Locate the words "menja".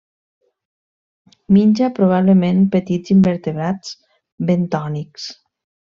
1.57-1.91